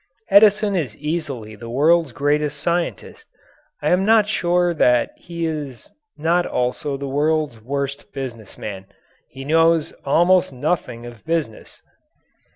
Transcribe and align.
Edison 0.31 0.75
is 0.75 0.97
easily 0.97 1.53
the 1.55 1.69
world's 1.69 2.11
greatest 2.11 2.59
scientist. 2.59 3.27
I 3.83 3.91
am 3.91 4.03
not 4.03 4.27
sure 4.27 4.73
that 4.73 5.11
he 5.15 5.45
is 5.45 5.93
not 6.17 6.47
also 6.47 6.97
the 6.97 7.07
world's 7.07 7.61
worst 7.61 8.11
business 8.11 8.57
man. 8.57 8.87
He 9.29 9.45
knows 9.45 9.91
almost 10.03 10.51
nothing 10.53 11.05
of 11.05 11.23
business. 11.23 11.83